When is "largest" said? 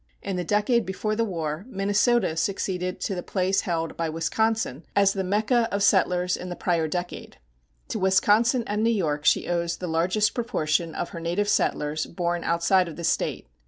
9.85-10.33